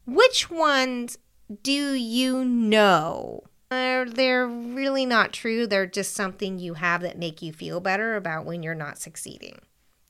Which 0.05 0.49
ones 0.49 1.17
do 1.61 1.93
you 1.93 2.43
know? 2.43 3.43
They're, 3.69 4.05
they're 4.05 4.47
really 4.47 5.05
not 5.05 5.33
true. 5.33 5.67
They're 5.67 5.85
just 5.85 6.13
something 6.13 6.57
you 6.57 6.75
have 6.75 7.01
that 7.01 7.17
make 7.17 7.41
you 7.41 7.53
feel 7.53 7.79
better 7.79 8.15
about 8.15 8.45
when 8.45 8.63
you're 8.63 8.75
not 8.75 8.97
succeeding. 8.97 9.59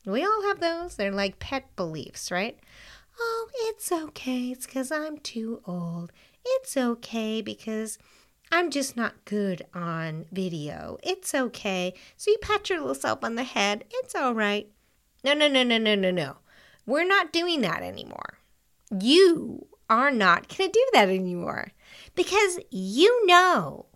We 0.06 0.24
all 0.24 0.44
have 0.44 0.60
those. 0.60 0.96
They're 0.96 1.12
like 1.12 1.40
pet 1.40 1.76
beliefs, 1.76 2.32
right? 2.32 2.58
Oh, 3.20 3.50
it's 3.54 3.92
okay. 3.92 4.52
It's 4.52 4.66
because 4.66 4.92
I'm 4.92 5.18
too 5.18 5.62
old. 5.66 6.12
It's 6.46 6.76
okay 6.76 7.42
because 7.42 7.98
I'm 8.56 8.70
just 8.70 8.96
not 8.96 9.26
good 9.26 9.66
on 9.74 10.28
video. 10.32 11.00
It's 11.02 11.34
okay. 11.34 11.96
So 12.18 12.30
you 12.30 12.38
pat 12.40 12.70
your 12.70 12.82
little 12.82 12.94
self 12.94 13.24
on 13.24 13.34
the 13.34 13.44
head. 13.44 13.84
It's 13.90 14.14
all 14.14 14.36
right. 14.36 14.70
No, 15.24 15.34
no, 15.34 15.48
no, 15.48 15.64
no, 15.64 15.80
no, 15.80 15.96
no, 15.96 16.12
no. 16.12 16.36
We're 16.86 17.04
not 17.04 17.34
doing 17.34 17.62
that 17.62 17.82
anymore. 17.82 18.38
You 18.92 19.66
are 19.90 20.12
not 20.12 20.56
going 20.56 20.70
to 20.70 20.72
do 20.72 20.86
that 20.94 21.10
anymore. 21.10 21.72
Because 22.14 22.60
you 22.70 23.26
know 23.26 23.88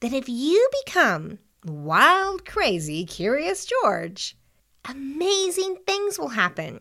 that 0.00 0.14
if 0.14 0.26
you 0.26 0.70
become 0.86 1.38
wild, 1.66 2.46
crazy, 2.46 3.04
curious 3.04 3.66
George, 3.66 4.38
amazing 4.86 5.80
things 5.86 6.18
will 6.18 6.30
happen. 6.30 6.80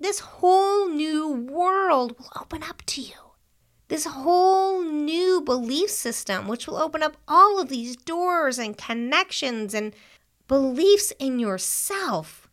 This 0.00 0.18
whole 0.18 0.88
new 0.88 1.30
world 1.30 2.18
will 2.18 2.32
open 2.34 2.64
up 2.64 2.82
to 2.86 3.00
you. 3.00 3.14
This 3.88 4.06
whole 4.06 4.82
new 4.82 5.42
belief 5.42 5.90
system, 5.90 6.48
which 6.48 6.66
will 6.66 6.76
open 6.76 7.02
up 7.02 7.18
all 7.28 7.60
of 7.60 7.68
these 7.68 7.96
doors 7.96 8.58
and 8.58 8.78
connections 8.78 9.74
and 9.74 9.94
beliefs 10.48 11.12
in 11.18 11.38
yourself 11.38 12.48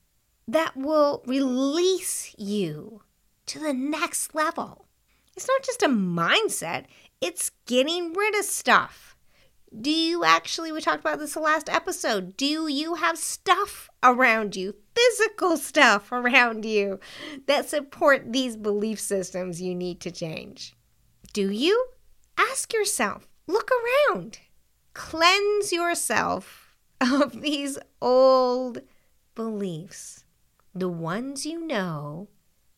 that 0.48 0.76
will 0.76 1.24
release 1.26 2.36
you 2.38 3.04
to 3.46 3.60
the 3.60 3.74
next 3.74 4.36
level. 4.36 4.88
It's 5.36 5.48
not 5.48 5.64
just 5.64 5.84
a 5.84 5.88
mindset, 5.88 6.86
it's 7.22 7.52
getting 7.66 8.14
rid 8.14 8.38
of 8.38 8.44
stuff. 8.44 9.16
Do 9.80 9.90
you 9.90 10.26
actually, 10.26 10.74
we 10.74 10.82
talked 10.82 11.00
about 11.00 11.20
this 11.20 11.36
the 11.36 11.40
last 11.40 11.70
episode, 11.70 12.36
do 12.36 12.68
you 12.68 12.96
have 12.96 13.18
stuff 13.18 13.90
around 14.04 14.58
you, 14.58 14.76
physical 14.94 15.56
stuff 15.56 16.12
around 16.12 16.66
you 16.66 17.00
that 17.46 17.70
support 17.70 18.34
these 18.34 18.58
belief 18.58 19.00
systems 19.00 19.62
you 19.62 19.74
need 19.74 20.02
to 20.02 20.12
change? 20.12 20.76
Do 21.34 21.50
you? 21.50 21.88
Ask 22.38 22.74
yourself, 22.74 23.28
look 23.48 23.70
around, 23.72 24.40
cleanse 24.94 25.72
yourself 25.72 26.76
of 27.00 27.42
these 27.42 27.78
old 28.02 28.82
beliefs, 29.36 30.26
the 30.76 30.90
ones 30.90 31.46
you 31.46 31.66
know 31.66 32.28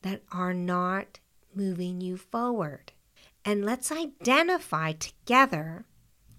that 0.04 0.22
are 0.32 0.54
not 0.54 1.20
moving 1.56 2.00
you 2.00 2.18
forward. 2.18 2.92
And 3.44 3.66
let's 3.66 3.92
identify 3.92 4.94
together, 4.94 5.86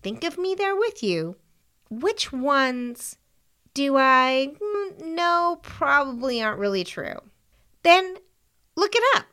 think 0.03 0.23
of 0.23 0.39
me 0.39 0.55
there 0.55 0.77
with 0.77 1.03
you, 1.03 1.37
which 1.91 2.33
ones 2.33 3.17
do 3.75 3.97
I 3.97 4.53
mm, 4.61 5.05
know 5.05 5.59
probably 5.63 6.41
aren't 6.41 6.61
really 6.61 6.85
true. 6.85 7.21
Then 7.83 8.19
look 8.77 8.95
it 8.95 9.03
up. 9.17 9.27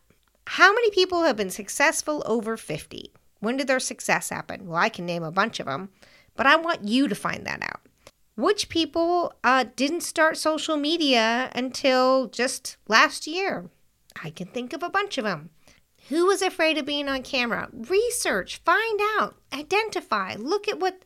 How 0.48 0.74
many 0.74 0.92
people 0.92 1.24
have 1.24 1.38
been 1.38 1.50
successful 1.50 2.24
over 2.26 2.58
50? 2.58 3.12
When 3.40 3.58
did 3.58 3.68
their 3.68 3.80
success 3.80 4.30
happen? 4.30 4.68
Well, 4.68 4.78
I 4.78 4.90
can 4.90 5.06
name 5.06 5.24
a 5.24 5.32
bunch 5.32 5.60
of 5.60 5.66
them, 5.66 5.90
but 6.36 6.46
I 6.46 6.56
want 6.56 6.84
you 6.84 7.08
to 7.08 7.16
find 7.16 7.46
that 7.46 7.64
out. 7.64 7.82
Which 8.36 8.70
people 8.70 9.34
uh, 9.44 9.66
didn't 9.76 10.02
start 10.02 10.38
social 10.38 10.78
media 10.78 11.52
until 11.54 12.28
just 12.28 12.78
last 12.88 13.28
year? 13.28 13.70
I 14.24 14.30
can 14.30 14.48
think 14.48 14.74
of 14.74 14.84
a 14.84 14.90
bunch 14.90 15.18
of 15.18 15.24
them. 15.24 15.50
Who 16.10 16.26
was 16.26 16.42
afraid 16.42 16.78
of 16.78 16.86
being 16.86 17.08
on 17.08 17.24
camera? 17.24 17.70
Research, 17.72 18.62
find 18.66 19.00
out, 19.18 19.36
identify, 19.54 20.36
look 20.36 20.68
at 20.68 20.80
what 20.80 21.04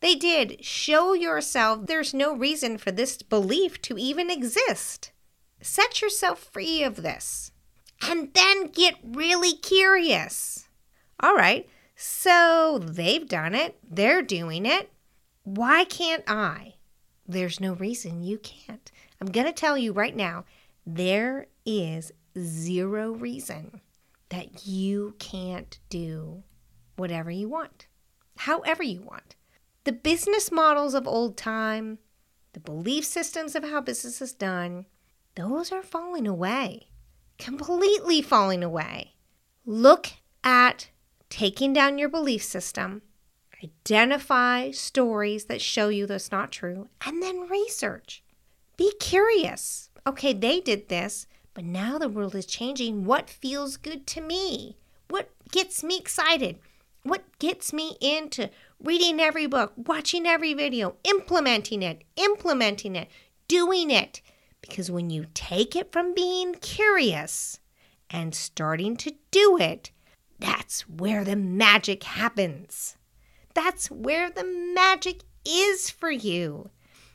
they 0.00 0.14
did. 0.14 0.64
Show 0.64 1.14
yourself 1.14 1.86
there's 1.86 2.14
no 2.14 2.34
reason 2.34 2.78
for 2.78 2.92
this 2.92 3.22
belief 3.22 3.80
to 3.82 3.98
even 3.98 4.30
exist. 4.30 5.12
Set 5.60 6.02
yourself 6.02 6.38
free 6.38 6.82
of 6.82 6.96
this. 6.96 7.50
And 8.08 8.32
then 8.34 8.68
get 8.68 8.96
really 9.02 9.54
curious. 9.54 10.68
All 11.20 11.34
right, 11.34 11.68
so 11.96 12.80
they've 12.82 13.26
done 13.26 13.54
it, 13.54 13.78
they're 13.88 14.22
doing 14.22 14.66
it. 14.66 14.90
Why 15.44 15.84
can't 15.84 16.24
I? 16.26 16.74
There's 17.26 17.60
no 17.60 17.74
reason 17.74 18.22
you 18.22 18.38
can't. 18.38 18.90
I'm 19.20 19.30
going 19.30 19.46
to 19.46 19.52
tell 19.52 19.78
you 19.78 19.92
right 19.92 20.14
now 20.14 20.44
there 20.86 21.46
is 21.64 22.12
zero 22.38 23.12
reason 23.12 23.80
that 24.28 24.66
you 24.66 25.14
can't 25.18 25.78
do 25.88 26.42
whatever 26.96 27.30
you 27.30 27.48
want, 27.48 27.86
however 28.36 28.82
you 28.82 29.00
want. 29.00 29.36
The 29.84 29.92
business 29.92 30.50
models 30.50 30.94
of 30.94 31.06
old 31.06 31.36
time, 31.36 31.98
the 32.52 32.60
belief 32.60 33.04
systems 33.04 33.54
of 33.54 33.64
how 33.64 33.80
business 33.80 34.20
is 34.20 34.32
done, 34.32 34.86
those 35.34 35.72
are 35.72 35.82
falling 35.82 36.26
away, 36.26 36.88
completely 37.38 38.22
falling 38.22 38.62
away. 38.62 39.14
Look 39.66 40.08
at 40.42 40.90
taking 41.30 41.72
down 41.72 41.98
your 41.98 42.08
belief 42.08 42.42
system, 42.42 43.02
identify 43.62 44.70
stories 44.70 45.46
that 45.46 45.60
show 45.60 45.88
you 45.88 46.06
that's 46.06 46.30
not 46.30 46.52
true, 46.52 46.88
and 47.04 47.22
then 47.22 47.48
research. 47.48 48.22
Be 48.76 48.92
curious. 49.00 49.90
Okay, 50.06 50.32
they 50.32 50.60
did 50.60 50.88
this, 50.88 51.26
but 51.54 51.64
now 51.64 51.98
the 51.98 52.08
world 52.08 52.34
is 52.34 52.46
changing. 52.46 53.04
What 53.04 53.30
feels 53.30 53.76
good 53.76 54.06
to 54.08 54.20
me? 54.20 54.76
What 55.08 55.30
gets 55.50 55.82
me 55.82 55.96
excited? 55.96 56.58
What 57.04 57.22
gets 57.38 57.72
me 57.72 57.96
into 58.00 58.50
reading 58.82 59.20
every 59.20 59.46
book, 59.46 59.72
watching 59.76 60.26
every 60.26 60.54
video, 60.54 60.96
implementing 61.04 61.82
it, 61.82 62.02
implementing 62.16 62.96
it, 62.96 63.08
doing 63.46 63.90
it? 63.90 64.20
Because 64.66 64.90
when 64.90 65.10
you 65.10 65.26
take 65.34 65.76
it 65.76 65.92
from 65.92 66.14
being 66.14 66.54
curious 66.54 67.60
and 68.08 68.34
starting 68.34 68.96
to 68.96 69.12
do 69.30 69.58
it, 69.60 69.90
that's 70.38 70.88
where 70.88 71.22
the 71.22 71.36
magic 71.36 72.02
happens. 72.02 72.96
That's 73.52 73.90
where 73.90 74.30
the 74.30 74.72
magic 74.74 75.20
is 75.44 75.90
for 75.90 76.10
you. 76.10 76.70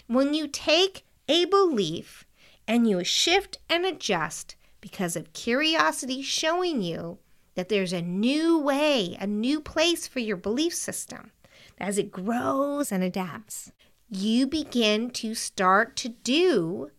When 0.06 0.36
you 0.36 0.48
take 0.48 1.06
a 1.27 1.46
belief 1.46 2.24
and 2.68 2.88
you 2.88 3.03
shift 3.03 3.58
and 3.68 3.84
adjust 3.84 4.56
because 4.79 5.15
of 5.15 5.34
curiosity 5.34 6.22
showing 6.22 6.84
you 6.84 7.18
that 7.56 7.68
there's 7.68 7.94
a 7.94 8.01
new 8.01 8.60
way, 8.60 9.18
a 9.20 9.25
new 9.25 9.60
place 9.60 10.08
for 10.08 10.20
your 10.20 10.38
belief 10.38 10.75
system. 10.75 11.32
As 11.79 11.98
it 11.98 12.12
grows 12.12 12.91
and 12.91 13.03
adapts, 13.03 13.72
you 14.08 14.46
begin 14.46 15.10
to 15.12 15.34
start 15.34 15.96
to 15.96 16.10
do 16.10 16.91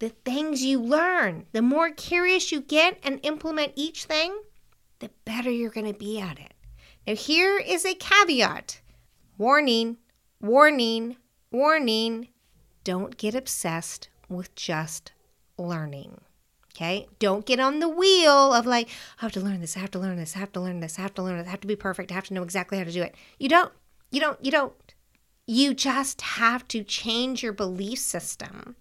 the 0.00 0.08
things 0.08 0.64
you 0.64 0.80
learn. 0.80 1.46
The 1.52 1.62
more 1.62 1.90
curious 1.90 2.50
you 2.50 2.60
get 2.60 2.98
and 3.02 3.20
implement 3.22 3.72
each 3.76 4.04
thing, 4.04 4.36
the 4.98 5.10
better 5.24 5.50
you're 5.50 5.70
going 5.70 5.92
to 5.92 5.98
be 5.98 6.18
at 6.18 6.38
it. 6.38 6.54
Now, 7.06 7.14
here 7.14 7.58
is 7.58 7.84
a 7.84 7.94
caveat 7.94 8.80
warning, 9.38 9.96
warning, 10.40 11.16
warning. 11.50 12.28
Don't 12.82 13.16
get 13.16 13.34
obsessed 13.34 14.08
with 14.28 14.54
just 14.54 15.12
learning. 15.56 16.20
Okay? 16.74 17.06
Don't 17.18 17.46
get 17.46 17.60
on 17.60 17.80
the 17.80 17.88
wheel 17.88 18.52
of 18.52 18.66
like, 18.66 18.88
I 19.18 19.22
have 19.22 19.32
to 19.32 19.40
learn 19.40 19.60
this, 19.60 19.76
I 19.76 19.80
have 19.80 19.90
to 19.92 19.98
learn 19.98 20.16
this, 20.16 20.36
I 20.36 20.40
have 20.40 20.52
to 20.52 20.60
learn 20.60 20.80
this, 20.80 20.98
I 20.98 21.02
have 21.02 21.14
to 21.14 21.22
learn 21.22 21.38
this, 21.38 21.46
I 21.46 21.50
have 21.50 21.60
to 21.60 21.66
be 21.66 21.76
perfect, 21.76 22.10
I 22.10 22.14
have 22.14 22.26
to 22.28 22.34
know 22.34 22.42
exactly 22.42 22.78
how 22.78 22.84
to 22.84 22.92
do 22.92 23.02
it. 23.02 23.14
You 23.38 23.48
don't. 23.48 23.72
You 24.10 24.20
don't. 24.20 24.42
You 24.44 24.50
don't. 24.50 24.72
You 25.46 25.74
just 25.74 26.20
have 26.20 26.66
to 26.68 26.82
change 26.84 27.42
your 27.42 27.52
belief 27.52 27.98
system. 27.98 28.76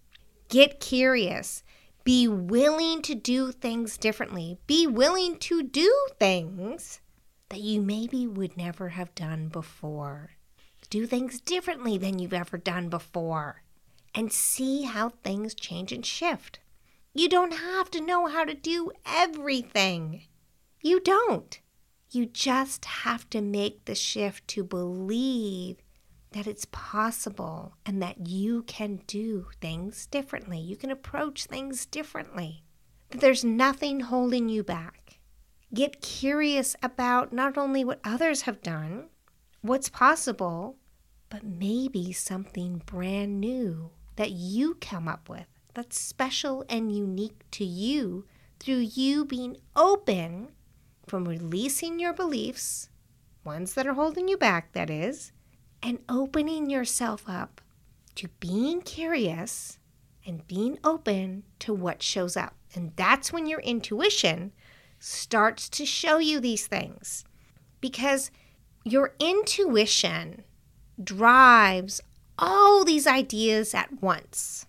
Get 0.49 0.79
curious. 0.79 1.63
Be 2.03 2.27
willing 2.27 3.03
to 3.03 3.13
do 3.13 3.51
things 3.51 3.97
differently. 3.97 4.57
Be 4.65 4.87
willing 4.87 5.37
to 5.39 5.61
do 5.61 5.95
things 6.17 7.01
that 7.49 7.61
you 7.61 7.81
maybe 7.81 8.25
would 8.25 8.57
never 8.57 8.89
have 8.89 9.13
done 9.13 9.49
before. 9.49 10.31
Do 10.89 11.05
things 11.05 11.39
differently 11.39 11.99
than 11.99 12.17
you've 12.17 12.33
ever 12.33 12.57
done 12.57 12.89
before 12.89 13.61
and 14.15 14.33
see 14.33 14.83
how 14.83 15.09
things 15.09 15.53
change 15.53 15.91
and 15.91 16.05
shift. 16.05 16.59
You 17.13 17.29
don't 17.29 17.53
have 17.53 17.91
to 17.91 18.01
know 18.01 18.25
how 18.25 18.43
to 18.43 18.53
do 18.53 18.91
everything. 19.05 20.23
You 20.81 20.99
don't. 20.99 21.59
You 22.09 22.25
just 22.25 22.85
have 22.85 23.29
to 23.29 23.41
make 23.41 23.85
the 23.85 23.95
shift 23.95 24.47
to 24.49 24.63
believe 24.63 25.77
that 26.31 26.47
it's 26.47 26.67
possible 26.71 27.75
and 27.85 28.01
that 28.01 28.27
you 28.27 28.63
can 28.63 29.01
do 29.07 29.47
things 29.59 30.05
differently. 30.05 30.59
You 30.59 30.75
can 30.75 30.91
approach 30.91 31.45
things 31.45 31.85
differently. 31.85 32.63
That 33.09 33.21
there's 33.21 33.43
nothing 33.43 34.01
holding 34.01 34.49
you 34.49 34.63
back. 34.63 35.19
Get 35.73 36.01
curious 36.01 36.75
about 36.83 37.33
not 37.33 37.57
only 37.57 37.83
what 37.83 37.99
others 38.03 38.43
have 38.43 38.61
done, 38.61 39.09
what's 39.61 39.89
possible, 39.89 40.77
but 41.29 41.43
maybe 41.43 42.11
something 42.11 42.81
brand 42.85 43.39
new 43.39 43.91
that 44.15 44.31
you 44.31 44.75
come 44.75 45.07
up 45.07 45.29
with 45.29 45.45
that's 45.73 45.99
special 45.99 46.65
and 46.69 46.95
unique 46.95 47.43
to 47.51 47.63
you 47.63 48.25
through 48.59 48.79
you 48.79 49.25
being 49.25 49.57
open 49.75 50.49
from 51.07 51.27
releasing 51.27 51.99
your 51.99 52.13
beliefs, 52.13 52.89
ones 53.43 53.73
that 53.73 53.87
are 53.87 53.93
holding 53.93 54.27
you 54.27 54.37
back, 54.37 54.73
that 54.73 54.89
is, 54.89 55.31
and 55.81 55.99
opening 56.07 56.69
yourself 56.69 57.23
up 57.27 57.61
to 58.15 58.27
being 58.39 58.81
curious 58.81 59.79
and 60.25 60.45
being 60.47 60.77
open 60.83 61.43
to 61.59 61.73
what 61.73 62.03
shows 62.03 62.35
up. 62.35 62.55
And 62.75 62.91
that's 62.95 63.31
when 63.33 63.47
your 63.47 63.61
intuition 63.61 64.51
starts 64.99 65.69
to 65.69 65.85
show 65.85 66.17
you 66.17 66.39
these 66.39 66.67
things 66.67 67.23
because 67.81 68.31
your 68.83 69.13
intuition 69.19 70.43
drives 71.01 72.01
all 72.37 72.83
these 72.83 73.07
ideas 73.07 73.73
at 73.73 74.01
once. 74.01 74.65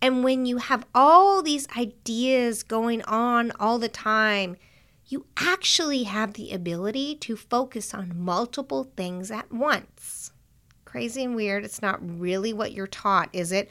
And 0.00 0.24
when 0.24 0.46
you 0.46 0.58
have 0.58 0.84
all 0.94 1.42
these 1.42 1.68
ideas 1.76 2.62
going 2.62 3.02
on 3.02 3.52
all 3.60 3.78
the 3.78 3.88
time, 3.88 4.56
you 5.06 5.26
actually 5.36 6.04
have 6.04 6.34
the 6.34 6.52
ability 6.52 7.14
to 7.16 7.36
focus 7.36 7.94
on 7.94 8.18
multiple 8.18 8.84
things 8.96 9.30
at 9.30 9.52
once. 9.52 10.31
Crazy 10.92 11.24
and 11.24 11.34
weird. 11.34 11.64
It's 11.64 11.80
not 11.80 12.00
really 12.20 12.52
what 12.52 12.72
you're 12.72 12.86
taught, 12.86 13.30
is 13.32 13.50
it? 13.50 13.70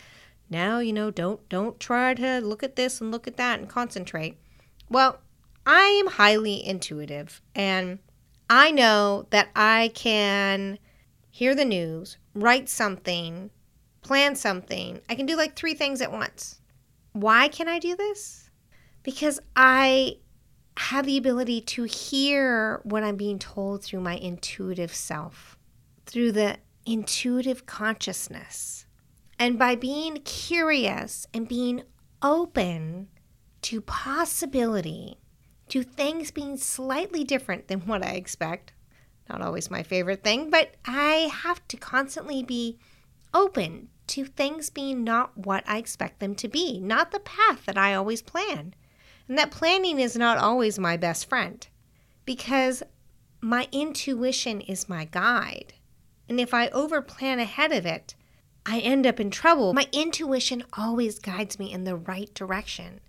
Now, 0.49 0.79
you 0.79 0.91
know, 0.91 1.12
don't 1.12 1.47
don't 1.49 1.79
try 1.79 2.15
to 2.15 2.39
look 2.39 2.63
at 2.63 2.75
this 2.75 2.99
and 2.99 3.12
look 3.12 3.27
at 3.27 3.38
that 3.38 3.60
and 3.60 3.69
concentrate. 3.69 4.39
Well, 4.89 5.19
I 5.63 6.01
am 6.03 6.07
highly 6.07 6.65
intuitive 6.65 7.39
and 7.53 7.99
I 8.49 8.71
know 8.71 9.27
that 9.29 9.49
I 9.55 9.91
can 9.93 10.79
hear 11.29 11.53
the 11.53 11.63
news, 11.63 12.17
write 12.34 12.67
something, 12.67 13.51
plan 14.01 14.36
something. 14.36 14.99
I 15.07 15.13
can 15.13 15.27
do 15.27 15.38
like 15.38 15.55
three 15.55 15.75
things 15.75 16.01
at 16.01 16.12
once. 16.12 16.60
Why 17.13 17.49
can 17.49 17.67
I 17.67 17.77
do 17.77 17.95
this? 17.95 18.49
Because 19.03 19.39
I 19.55 20.17
have 20.75 21.05
the 21.05 21.17
ability 21.17 21.62
to 21.62 21.84
hear 21.84 22.81
what 22.81 23.03
I'm 23.03 23.15
being 23.15 23.38
told 23.38 23.84
through 23.84 24.01
my 24.01 24.15
intuitive 24.15 24.95
self, 24.95 25.55
through 26.07 26.31
the 26.31 26.57
intuitive 26.85 27.65
consciousness. 27.65 28.85
And 29.39 29.57
by 29.57 29.75
being 29.75 30.17
curious 30.17 31.25
and 31.33 31.47
being 31.47 31.83
open 32.21 33.09
to 33.63 33.81
possibility, 33.81 35.17
to 35.69 35.83
things 35.83 36.31
being 36.31 36.57
slightly 36.57 37.23
different 37.23 37.67
than 37.67 37.81
what 37.81 38.05
I 38.05 38.11
expect, 38.11 38.73
not 39.29 39.41
always 39.41 39.71
my 39.71 39.83
favorite 39.83 40.23
thing, 40.23 40.49
but 40.49 40.75
I 40.85 41.31
have 41.31 41.65
to 41.69 41.77
constantly 41.77 42.43
be 42.43 42.77
open 43.33 43.89
to 44.07 44.25
things 44.25 44.69
being 44.69 45.03
not 45.03 45.37
what 45.37 45.63
I 45.67 45.77
expect 45.77 46.19
them 46.19 46.35
to 46.35 46.47
be, 46.47 46.79
not 46.79 47.11
the 47.11 47.19
path 47.21 47.65
that 47.65 47.77
I 47.77 47.93
always 47.93 48.21
plan. 48.21 48.73
And 49.27 49.37
that 49.37 49.51
planning 49.51 49.99
is 49.99 50.17
not 50.17 50.37
always 50.37 50.77
my 50.77 50.97
best 50.97 51.29
friend 51.29 51.65
because 52.25 52.83
my 53.39 53.67
intuition 53.71 54.59
is 54.61 54.89
my 54.89 55.05
guide. 55.05 55.73
And 56.31 56.39
if 56.39 56.53
I 56.53 56.69
overplan 56.69 57.41
ahead 57.41 57.73
of 57.73 57.85
it, 57.85 58.15
I 58.65 58.79
end 58.79 59.05
up 59.05 59.19
in 59.19 59.31
trouble. 59.31 59.73
My 59.73 59.89
intuition 59.91 60.63
always 60.71 61.19
guides 61.19 61.59
me 61.59 61.73
in 61.73 61.83
the 61.83 61.97
right 61.97 62.33
direction. 62.33 63.01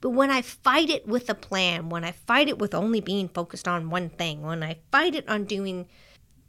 But 0.00 0.12
when 0.12 0.30
I 0.30 0.40
fight 0.40 0.88
it 0.88 1.06
with 1.06 1.28
a 1.28 1.34
plan, 1.34 1.90
when 1.90 2.04
I 2.04 2.12
fight 2.12 2.48
it 2.48 2.58
with 2.58 2.74
only 2.74 3.02
being 3.02 3.28
focused 3.28 3.68
on 3.68 3.90
one 3.90 4.08
thing, 4.08 4.40
when 4.40 4.62
I 4.62 4.78
fight 4.90 5.14
it 5.14 5.28
on 5.28 5.44
doing 5.44 5.88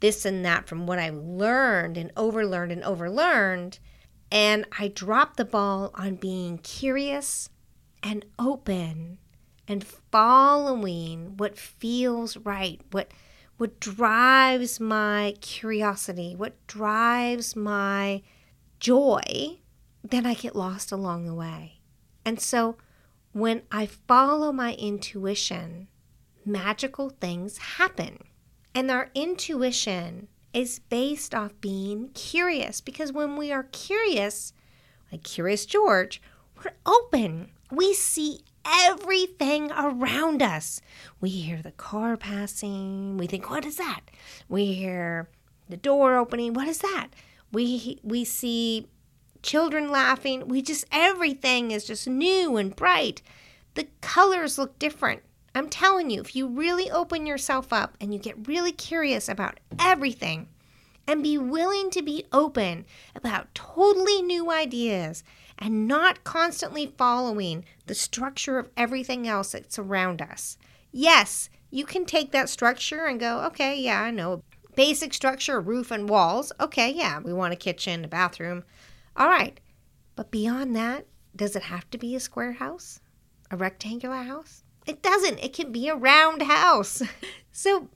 this 0.00 0.24
and 0.24 0.42
that 0.46 0.66
from 0.66 0.86
what 0.86 0.98
I've 0.98 1.16
learned 1.16 1.98
and 1.98 2.10
overlearned 2.14 2.72
and 2.72 2.82
overlearned, 2.82 3.78
and 4.30 4.64
I 4.78 4.88
drop 4.88 5.36
the 5.36 5.44
ball 5.44 5.90
on 5.92 6.14
being 6.14 6.56
curious 6.56 7.50
and 8.02 8.24
open 8.38 9.18
and 9.68 9.84
following 9.84 11.36
what 11.36 11.58
feels 11.58 12.38
right, 12.38 12.80
what 12.90 13.12
what 13.62 13.78
drives 13.78 14.80
my 14.80 15.36
curiosity, 15.40 16.34
what 16.34 16.66
drives 16.66 17.54
my 17.54 18.20
joy, 18.80 19.22
then 20.02 20.26
I 20.26 20.34
get 20.34 20.56
lost 20.56 20.90
along 20.90 21.26
the 21.26 21.34
way. 21.34 21.74
And 22.24 22.40
so 22.40 22.76
when 23.30 23.62
I 23.70 23.86
follow 23.86 24.50
my 24.50 24.74
intuition, 24.74 25.86
magical 26.44 27.10
things 27.10 27.58
happen. 27.58 28.24
And 28.74 28.90
our 28.90 29.12
intuition 29.14 30.26
is 30.52 30.80
based 30.80 31.32
off 31.32 31.52
being 31.60 32.08
curious 32.14 32.80
because 32.80 33.12
when 33.12 33.36
we 33.36 33.52
are 33.52 33.68
curious, 33.70 34.52
like 35.12 35.22
Curious 35.22 35.66
George, 35.66 36.20
we're 36.56 36.72
open. 36.84 37.52
We 37.70 37.94
see 37.94 38.40
everything 38.66 39.70
around 39.72 40.42
us. 40.42 40.80
We 41.20 41.30
hear 41.30 41.62
the 41.62 41.72
car 41.72 42.16
passing. 42.16 43.16
We 43.16 43.26
think, 43.26 43.50
what 43.50 43.64
is 43.64 43.76
that? 43.76 44.00
We 44.48 44.72
hear 44.74 45.28
the 45.68 45.76
door 45.76 46.16
opening. 46.16 46.54
What 46.54 46.68
is 46.68 46.78
that? 46.78 47.08
We 47.52 47.98
we 48.02 48.24
see 48.24 48.88
children 49.42 49.90
laughing. 49.90 50.48
We 50.48 50.62
just, 50.62 50.84
everything 50.92 51.70
is 51.70 51.84
just 51.84 52.08
new 52.08 52.56
and 52.56 52.74
bright. 52.74 53.22
The 53.74 53.88
colors 54.00 54.58
look 54.58 54.78
different. 54.78 55.22
I'm 55.54 55.68
telling 55.68 56.10
you, 56.10 56.20
if 56.20 56.34
you 56.34 56.46
really 56.46 56.90
open 56.90 57.26
yourself 57.26 57.72
up 57.72 57.96
and 58.00 58.12
you 58.14 58.18
get 58.18 58.48
really 58.48 58.72
curious 58.72 59.28
about 59.28 59.60
everything 59.78 60.48
and 61.06 61.22
be 61.22 61.36
willing 61.36 61.90
to 61.90 62.02
be 62.02 62.24
open 62.32 62.86
about 63.14 63.54
totally 63.54 64.22
new 64.22 64.50
ideas 64.50 65.24
and 65.62 65.86
not 65.86 66.24
constantly 66.24 66.92
following 66.98 67.64
the 67.86 67.94
structure 67.94 68.58
of 68.58 68.68
everything 68.76 69.28
else 69.28 69.52
that's 69.52 69.78
around 69.78 70.20
us. 70.20 70.58
Yes, 70.90 71.48
you 71.70 71.86
can 71.86 72.04
take 72.04 72.32
that 72.32 72.48
structure 72.48 73.04
and 73.06 73.20
go, 73.20 73.44
okay, 73.44 73.78
yeah, 73.78 74.02
I 74.02 74.10
know. 74.10 74.42
Basic 74.74 75.14
structure, 75.14 75.60
roof 75.60 75.92
and 75.92 76.08
walls. 76.08 76.50
Okay, 76.58 76.90
yeah, 76.90 77.20
we 77.20 77.32
want 77.32 77.52
a 77.52 77.56
kitchen, 77.56 78.04
a 78.04 78.08
bathroom. 78.08 78.64
All 79.16 79.28
right. 79.28 79.60
But 80.16 80.32
beyond 80.32 80.74
that, 80.74 81.06
does 81.36 81.54
it 81.54 81.62
have 81.62 81.88
to 81.90 81.98
be 81.98 82.16
a 82.16 82.20
square 82.20 82.52
house? 82.52 82.98
A 83.52 83.56
rectangular 83.56 84.24
house? 84.24 84.64
It 84.84 85.00
doesn't. 85.00 85.38
It 85.38 85.52
can 85.52 85.70
be 85.70 85.88
a 85.88 85.94
round 85.94 86.42
house. 86.42 87.02
so 87.52 87.88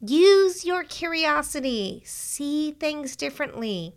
use 0.00 0.64
your 0.64 0.84
curiosity, 0.84 2.02
see 2.06 2.72
things 2.72 3.14
differently, 3.14 3.94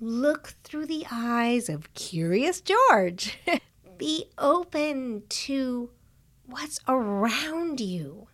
look 0.00 0.54
through 0.64 0.86
the 0.86 1.06
eyes 1.12 1.68
of 1.68 1.92
Curious 1.94 2.60
George. 2.60 3.38
be 3.98 4.24
open 4.38 5.22
to 5.28 5.90
what's 6.46 6.80
around 6.88 7.80
you. 7.80 8.26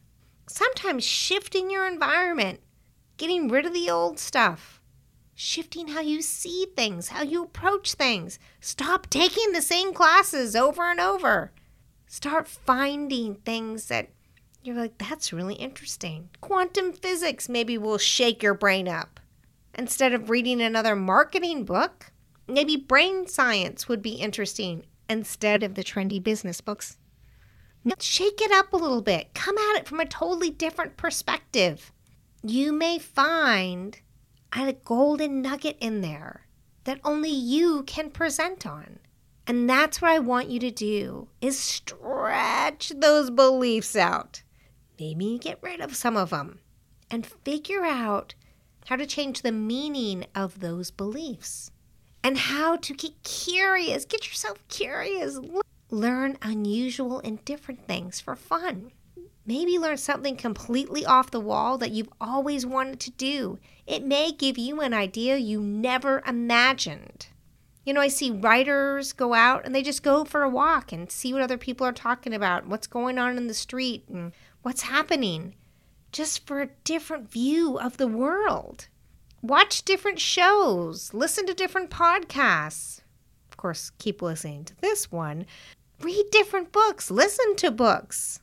Sometimes 0.46 1.04
shifting 1.04 1.70
your 1.70 1.86
environment, 1.86 2.60
getting 3.16 3.48
rid 3.48 3.66
of 3.66 3.74
the 3.74 3.90
old 3.90 4.20
stuff, 4.20 4.80
shifting 5.34 5.88
how 5.88 6.00
you 6.00 6.22
see 6.22 6.66
things, 6.76 7.08
how 7.08 7.22
you 7.22 7.42
approach 7.42 7.94
things. 7.94 8.38
Stop 8.60 9.10
taking 9.10 9.52
the 9.52 9.60
same 9.60 9.92
classes 9.92 10.54
over 10.54 10.88
and 10.88 11.00
over. 11.00 11.52
Start 12.06 12.46
finding 12.46 13.34
things 13.34 13.88
that 13.88 14.10
you're 14.62 14.76
like, 14.76 14.98
that's 14.98 15.32
really 15.32 15.54
interesting. 15.54 16.28
Quantum 16.40 16.92
physics 16.92 17.48
maybe 17.48 17.76
will 17.76 17.98
shake 17.98 18.42
your 18.42 18.54
brain 18.54 18.86
up. 18.86 19.18
Instead 19.78 20.12
of 20.14 20.30
reading 20.30 20.60
another 20.60 20.96
marketing 20.96 21.64
book, 21.64 22.10
maybe 22.48 22.76
brain 22.76 23.26
science 23.26 23.88
would 23.88 24.00
be 24.00 24.14
interesting 24.14 24.84
instead 25.08 25.62
of 25.62 25.74
the 25.74 25.84
trendy 25.84 26.22
business 26.22 26.60
books. 26.60 26.96
Shake 28.00 28.40
it 28.40 28.50
up 28.50 28.72
a 28.72 28.76
little 28.76 29.02
bit. 29.02 29.34
Come 29.34 29.56
at 29.58 29.76
it 29.76 29.86
from 29.86 30.00
a 30.00 30.06
totally 30.06 30.50
different 30.50 30.96
perspective. 30.96 31.92
You 32.42 32.72
may 32.72 32.98
find 32.98 34.00
a 34.52 34.72
golden 34.72 35.42
nugget 35.42 35.76
in 35.80 36.00
there 36.00 36.46
that 36.84 37.00
only 37.04 37.30
you 37.30 37.82
can 37.84 38.10
present 38.10 38.66
on. 38.66 38.98
And 39.46 39.68
that's 39.68 40.02
what 40.02 40.10
I 40.10 40.18
want 40.18 40.48
you 40.48 40.58
to 40.60 40.70
do 40.70 41.28
is 41.40 41.58
stretch 41.58 42.92
those 42.96 43.30
beliefs 43.30 43.94
out. 43.94 44.42
Maybe 44.98 45.38
get 45.38 45.58
rid 45.62 45.80
of 45.80 45.94
some 45.94 46.16
of 46.16 46.30
them 46.30 46.60
and 47.10 47.26
figure 47.26 47.84
out 47.84 48.34
how 48.86 48.96
to 48.96 49.06
change 49.06 49.42
the 49.42 49.52
meaning 49.52 50.26
of 50.34 50.60
those 50.60 50.90
beliefs 50.90 51.70
and 52.22 52.38
how 52.38 52.76
to 52.76 52.94
get 52.94 53.22
curious. 53.22 54.04
Get 54.04 54.26
yourself 54.26 54.66
curious. 54.68 55.38
Learn 55.90 56.38
unusual 56.42 57.20
and 57.20 57.44
different 57.44 57.86
things 57.86 58.20
for 58.20 58.34
fun. 58.34 58.90
Maybe 59.44 59.78
learn 59.78 59.96
something 59.96 60.36
completely 60.36 61.06
off 61.06 61.30
the 61.30 61.38
wall 61.40 61.78
that 61.78 61.92
you've 61.92 62.12
always 62.20 62.66
wanted 62.66 62.98
to 63.00 63.12
do. 63.12 63.58
It 63.86 64.04
may 64.04 64.32
give 64.32 64.58
you 64.58 64.80
an 64.80 64.92
idea 64.92 65.36
you 65.36 65.60
never 65.60 66.20
imagined. 66.26 67.28
You 67.84 67.92
know, 67.92 68.00
I 68.00 68.08
see 68.08 68.32
writers 68.32 69.12
go 69.12 69.34
out 69.34 69.64
and 69.64 69.72
they 69.72 69.82
just 69.82 70.02
go 70.02 70.24
for 70.24 70.42
a 70.42 70.50
walk 70.50 70.90
and 70.90 71.10
see 71.10 71.32
what 71.32 71.42
other 71.42 71.56
people 71.56 71.86
are 71.86 71.92
talking 71.92 72.34
about, 72.34 72.66
what's 72.66 72.88
going 72.88 73.18
on 73.18 73.36
in 73.36 73.46
the 73.46 73.54
street, 73.54 74.04
and 74.08 74.32
what's 74.62 74.82
happening, 74.82 75.54
just 76.16 76.46
for 76.46 76.62
a 76.62 76.70
different 76.82 77.30
view 77.30 77.78
of 77.78 77.98
the 77.98 78.08
world. 78.08 78.88
Watch 79.42 79.82
different 79.82 80.18
shows, 80.18 81.12
listen 81.12 81.44
to 81.44 81.52
different 81.52 81.90
podcasts. 81.90 83.02
Of 83.50 83.58
course, 83.58 83.90
keep 83.98 84.22
listening 84.22 84.64
to 84.64 84.80
this 84.80 85.12
one. 85.12 85.44
Read 86.00 86.24
different 86.32 86.72
books, 86.72 87.10
listen 87.10 87.54
to 87.56 87.70
books, 87.70 88.40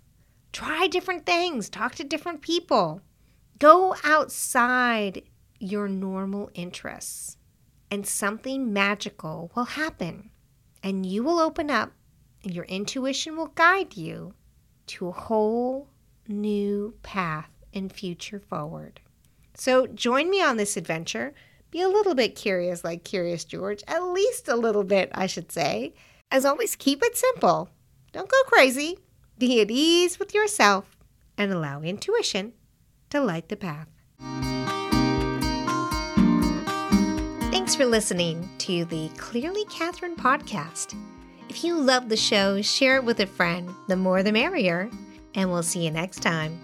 try 0.52 0.86
different 0.86 1.26
things, 1.26 1.68
talk 1.68 1.96
to 1.96 2.04
different 2.04 2.44
people. 2.44 3.02
Go 3.58 3.96
outside 4.04 5.24
your 5.58 5.88
normal 5.88 6.52
interests 6.54 7.38
and 7.90 8.06
something 8.06 8.72
magical 8.72 9.52
will 9.56 9.66
happen. 9.66 10.30
And 10.84 11.08
you 11.08 11.24
will 11.24 11.40
open 11.40 11.72
up, 11.72 11.92
and 12.44 12.54
your 12.54 12.66
intuition 12.66 13.36
will 13.36 13.48
guide 13.48 13.98
you 13.98 14.36
to 14.88 15.08
a 15.08 15.12
whole 15.12 15.88
new 16.28 16.94
path 17.02 17.50
and 17.74 17.92
future 17.92 18.40
forward. 18.40 19.00
So 19.56 19.88
join 19.88 20.30
me 20.30 20.42
on 20.42 20.58
this 20.58 20.78
adventure. 20.78 21.34
Be 21.72 21.82
a 21.82 21.90
little 21.90 22.16
bit 22.16 22.36
curious, 22.36 22.84
like 22.84 23.04
Curious 23.04 23.44
George, 23.44 23.84
at 23.88 24.04
least 24.04 24.48
a 24.48 24.56
little 24.56 24.84
bit, 24.84 25.10
I 25.14 25.26
should 25.26 25.52
say. 25.52 25.94
As 26.32 26.46
always, 26.46 26.76
keep 26.76 27.04
it 27.04 27.18
simple. 27.18 27.70
Don't 28.12 28.30
go 28.30 28.38
crazy. 28.46 29.00
Be 29.38 29.62
at 29.62 29.72
ease 29.72 30.20
with 30.20 30.34
yourself 30.34 30.98
and 31.38 31.52
allow 31.52 31.82
intuition 31.82 32.54
to 33.10 33.22
light 33.22 33.50
the 33.50 33.56
path. 33.56 33.88
Thanks 37.52 37.76
for 37.76 37.86
listening 37.86 38.50
to 38.60 38.86
the 38.86 39.10
Clearly 39.18 39.66
Catherine 39.66 40.16
podcast. 40.16 40.96
If 41.50 41.64
you 41.64 41.76
love 41.76 42.10
the 42.10 42.18
show, 42.18 42.62
share 42.62 42.98
it 42.98 43.04
with 43.04 43.20
a 43.20 43.28
friend. 43.28 43.70
The 43.88 43.96
more 43.96 44.24
the 44.24 44.32
merrier. 44.32 44.90
And 45.36 45.52
we'll 45.52 45.64
see 45.64 45.86
you 45.86 45.92
next 45.92 46.22
time. 46.22 46.60